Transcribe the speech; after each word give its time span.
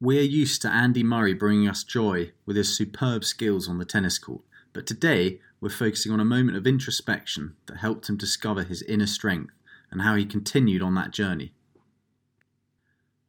We're 0.00 0.22
used 0.22 0.62
to 0.62 0.70
Andy 0.70 1.02
Murray 1.02 1.34
bringing 1.34 1.68
us 1.68 1.82
joy 1.82 2.30
with 2.46 2.54
his 2.54 2.76
superb 2.76 3.24
skills 3.24 3.68
on 3.68 3.78
the 3.78 3.84
tennis 3.84 4.16
court, 4.16 4.42
but 4.72 4.86
today 4.86 5.40
we're 5.60 5.70
focusing 5.70 6.12
on 6.12 6.20
a 6.20 6.24
moment 6.24 6.56
of 6.56 6.68
introspection 6.68 7.56
that 7.66 7.78
helped 7.78 8.08
him 8.08 8.16
discover 8.16 8.62
his 8.62 8.82
inner 8.82 9.08
strength 9.08 9.52
and 9.90 10.02
how 10.02 10.14
he 10.14 10.24
continued 10.24 10.82
on 10.82 10.94
that 10.94 11.10
journey. 11.10 11.52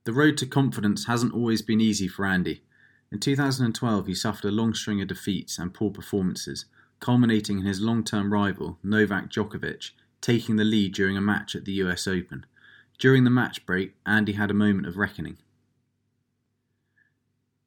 The 0.03 0.13
road 0.13 0.37
to 0.37 0.45
confidence 0.45 1.07
hasn't 1.07 1.33
always 1.33 1.63
been 1.63 1.81
easy 1.81 2.07
for 2.07 2.23
Andy. 2.23 2.61
In 3.11 3.19
2012, 3.19 4.05
he 4.05 4.13
suffered 4.13 4.47
a 4.47 4.51
long 4.51 4.75
string 4.75 5.01
of 5.01 5.07
defeats 5.07 5.57
and 5.57 5.73
poor 5.73 5.89
performances, 5.89 6.65
culminating 6.99 7.57
in 7.57 7.65
his 7.65 7.81
long 7.81 8.03
term 8.03 8.31
rival, 8.31 8.77
Novak 8.83 9.31
Djokovic, 9.31 9.89
taking 10.21 10.57
the 10.57 10.63
lead 10.63 10.93
during 10.93 11.17
a 11.17 11.21
match 11.21 11.55
at 11.55 11.65
the 11.65 11.73
US 11.83 12.07
Open. 12.07 12.45
During 12.99 13.23
the 13.23 13.31
match 13.31 13.65
break, 13.65 13.95
Andy 14.05 14.33
had 14.33 14.51
a 14.51 14.53
moment 14.53 14.85
of 14.85 14.97
reckoning. 14.97 15.39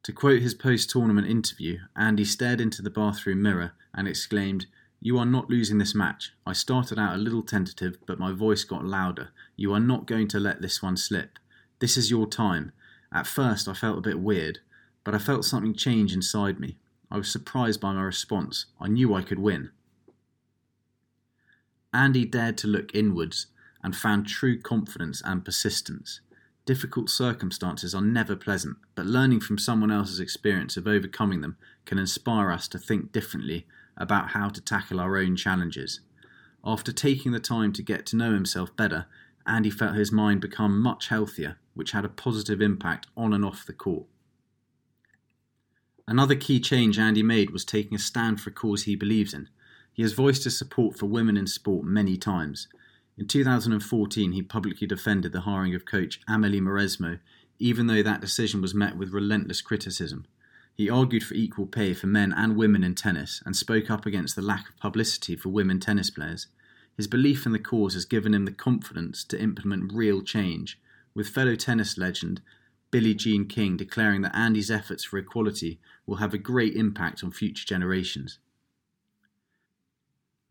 To 0.03 0.11
quote 0.11 0.41
his 0.41 0.53
post 0.53 0.89
tournament 0.89 1.27
interview, 1.27 1.79
Andy 1.95 2.25
stared 2.25 2.59
into 2.59 2.81
the 2.81 2.89
bathroom 2.89 3.41
mirror 3.41 3.71
and 3.93 4.05
exclaimed, 4.05 4.65
You 4.99 5.17
are 5.17 5.25
not 5.25 5.49
losing 5.49 5.77
this 5.77 5.95
match. 5.95 6.33
I 6.45 6.51
started 6.51 6.99
out 6.99 7.15
a 7.15 7.19
little 7.19 7.41
tentative, 7.41 7.97
but 8.05 8.19
my 8.19 8.33
voice 8.33 8.65
got 8.65 8.83
louder. 8.83 9.29
You 9.55 9.73
are 9.73 9.79
not 9.79 10.05
going 10.05 10.27
to 10.29 10.41
let 10.41 10.61
this 10.61 10.83
one 10.83 10.97
slip. 10.97 11.39
This 11.79 11.95
is 11.95 12.11
your 12.11 12.27
time. 12.27 12.73
At 13.13 13.27
first, 13.27 13.69
I 13.69 13.73
felt 13.73 13.97
a 13.97 14.01
bit 14.01 14.19
weird, 14.19 14.59
but 15.05 15.15
I 15.15 15.19
felt 15.19 15.45
something 15.45 15.73
change 15.73 16.13
inside 16.13 16.59
me. 16.59 16.77
I 17.09 17.17
was 17.17 17.31
surprised 17.31 17.79
by 17.79 17.93
my 17.93 18.01
response. 18.01 18.65
I 18.81 18.89
knew 18.89 19.13
I 19.13 19.21
could 19.21 19.39
win. 19.39 19.69
Andy 21.93 22.25
dared 22.25 22.57
to 22.57 22.67
look 22.67 22.93
inwards 22.93 23.47
and 23.81 23.95
found 23.95 24.27
true 24.27 24.59
confidence 24.59 25.21
and 25.23 25.45
persistence. 25.45 26.19
Difficult 26.65 27.09
circumstances 27.09 27.93
are 27.93 28.01
never 28.01 28.37
pleasant, 28.37 28.77
but 28.95 29.05
learning 29.05 29.41
from 29.41 29.57
someone 29.57 29.91
else's 29.91 30.21
experience 30.21 30.77
of 30.77 30.87
overcoming 30.87 31.41
them 31.41 31.57
can 31.85 31.97
inspire 31.97 32.51
us 32.51 32.69
to 32.69 32.79
think 32.79 33.11
differently 33.11 33.67
about 33.97 34.29
how 34.29 34.47
to 34.47 34.61
tackle 34.61 34.99
our 34.99 35.17
own 35.17 35.35
challenges. 35.35 35.99
After 36.63 36.93
taking 36.93 37.33
the 37.33 37.41
time 37.41 37.73
to 37.73 37.83
get 37.83 38.05
to 38.07 38.15
know 38.15 38.33
himself 38.33 38.73
better, 38.77 39.07
Andy 39.45 39.69
felt 39.69 39.95
his 39.95 40.11
mind 40.11 40.39
become 40.39 40.79
much 40.79 41.09
healthier, 41.09 41.57
which 41.73 41.91
had 41.91 42.05
a 42.05 42.09
positive 42.09 42.61
impact 42.61 43.07
on 43.17 43.33
and 43.33 43.43
off 43.43 43.65
the 43.65 43.73
court. 43.73 44.05
Another 46.07 46.35
key 46.35 46.61
change 46.61 46.97
Andy 46.97 47.23
made 47.23 47.49
was 47.49 47.65
taking 47.65 47.95
a 47.95 47.99
stand 47.99 48.39
for 48.39 48.49
a 48.49 48.53
cause 48.53 48.83
he 48.83 48.95
believes 48.95 49.33
in. 49.33 49.49
He 49.91 50.01
has 50.01 50.13
voiced 50.13 50.45
his 50.45 50.57
support 50.57 50.97
for 50.97 51.07
women 51.07 51.35
in 51.35 51.47
sport 51.47 51.85
many 51.85 52.15
times. 52.15 52.67
In 53.15 53.27
2014, 53.27 54.31
he 54.31 54.41
publicly 54.41 54.87
defended 54.87 55.33
the 55.33 55.41
hiring 55.41 55.75
of 55.75 55.85
coach 55.85 56.19
Amelie 56.27 56.59
Mauresmo, 56.59 57.19
even 57.59 57.85
though 57.85 58.01
that 58.01 58.21
decision 58.21 58.61
was 58.61 58.73
met 58.73 58.97
with 58.97 59.13
relentless 59.13 59.61
criticism. 59.61 60.25
He 60.73 60.89
argued 60.89 61.23
for 61.23 61.35
equal 61.35 61.67
pay 61.67 61.93
for 61.93 62.07
men 62.07 62.33
and 62.33 62.55
women 62.55 62.83
in 62.83 62.95
tennis 62.95 63.43
and 63.45 63.55
spoke 63.55 63.91
up 63.91 64.07
against 64.07 64.35
the 64.35 64.41
lack 64.41 64.67
of 64.67 64.77
publicity 64.77 65.35
for 65.35 65.49
women 65.49 65.79
tennis 65.79 66.09
players. 66.09 66.47
His 66.97 67.07
belief 67.07 67.45
in 67.45 67.51
the 67.51 67.59
cause 67.59 67.93
has 67.93 68.05
given 68.05 68.33
him 68.33 68.45
the 68.45 68.51
confidence 68.51 69.23
to 69.25 69.39
implement 69.39 69.93
real 69.93 70.23
change, 70.23 70.79
with 71.13 71.29
fellow 71.29 71.55
tennis 71.55 71.97
legend 71.97 72.41
Billie 72.89 73.15
Jean 73.15 73.47
King 73.47 73.77
declaring 73.77 74.21
that 74.21 74.35
Andy's 74.35 74.69
efforts 74.69 75.03
for 75.03 75.17
equality 75.17 75.79
will 76.05 76.17
have 76.17 76.33
a 76.33 76.39
great 76.39 76.75
impact 76.75 77.23
on 77.23 77.31
future 77.31 77.65
generations. 77.65 78.39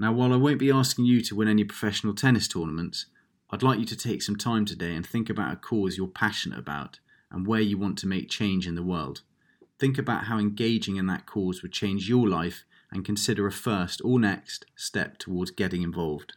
Now, 0.03 0.13
while 0.13 0.33
I 0.33 0.37
won't 0.37 0.59
be 0.59 0.73
asking 0.73 1.05
you 1.05 1.21
to 1.21 1.37
win 1.37 1.47
any 1.47 1.63
professional 1.63 2.13
tennis 2.13 2.49
tournaments, 2.49 3.07
I'd 3.51 3.63
like 3.63 3.79
you 3.79 3.85
to 3.85 3.97
take 3.97 4.21
some 4.21 4.35
time 4.35 4.65
today 4.65 4.97
and 4.97 5.07
think 5.07 5.31
about 5.31 5.53
a 5.53 5.57
cause 5.57 5.97
you're 5.97 6.09
passionate 6.09 6.59
about 6.59 6.99
and 7.31 7.47
where 7.47 7.61
you 7.61 7.79
want 7.79 7.99
to 7.99 8.09
make 8.09 8.29
change 8.29 8.67
in 8.67 8.75
the 8.75 8.83
world. 8.83 9.23
Think 9.79 9.99
about 9.99 10.25
how 10.25 10.41
engaging 10.41 10.97
in 10.97 11.07
that 11.07 11.25
cause 11.27 11.63
would 11.63 11.71
change 11.71 12.09
your 12.09 12.29
life 12.29 12.65
and 12.91 13.05
consider 13.05 13.47
a 13.47 13.53
first 13.53 14.03
or 14.05 14.19
next 14.19 14.67
step 14.75 15.19
towards 15.19 15.53
getting 15.53 15.83
involved. 15.83 16.33